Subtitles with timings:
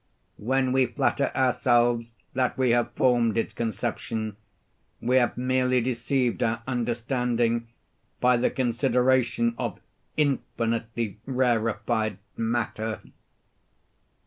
[0.39, 4.35] When we flatter ourselves that we have formed its conception,
[4.99, 7.67] we have merely deceived our understanding
[8.19, 9.79] by the consideration of
[10.17, 13.01] infinitely rarified matter.